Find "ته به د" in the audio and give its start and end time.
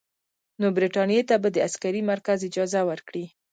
1.29-1.57